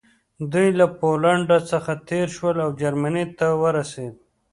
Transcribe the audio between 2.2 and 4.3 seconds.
شول او جرمني ته ورسېدل